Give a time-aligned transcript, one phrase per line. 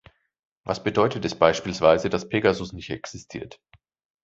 [0.63, 3.61] Was bedeutet es beispielsweise, dass Pegasus nicht existiert?